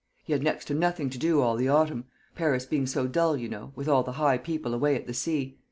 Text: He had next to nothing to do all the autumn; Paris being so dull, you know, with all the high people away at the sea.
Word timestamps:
He 0.23 0.33
had 0.33 0.41
next 0.41 0.65
to 0.65 0.73
nothing 0.73 1.11
to 1.11 1.19
do 1.19 1.41
all 1.41 1.55
the 1.55 1.69
autumn; 1.69 2.05
Paris 2.33 2.65
being 2.65 2.87
so 2.87 3.05
dull, 3.05 3.37
you 3.37 3.47
know, 3.47 3.71
with 3.75 3.87
all 3.87 4.01
the 4.01 4.13
high 4.13 4.39
people 4.39 4.73
away 4.73 4.95
at 4.95 5.05
the 5.05 5.13
sea. 5.13 5.59